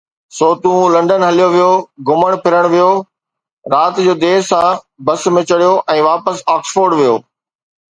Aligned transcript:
سو 0.35 0.47
تون 0.61 0.79
لنڊن 0.93 1.21
هليو 1.29 1.49
ويو، 1.55 1.71
گهمڻ 2.07 2.31
ڦرڻ 2.43 2.65
ويو، 2.73 2.91
رات 3.73 3.93
جو 4.05 4.13
دير 4.23 4.39
سان 4.49 4.67
بس 5.05 5.21
۾ 5.39 5.41
چڙهيو 5.49 5.73
۽ 5.97 5.99
واپس 6.09 6.37
آڪسفورڊ 6.57 6.91
ويو. 7.01 7.15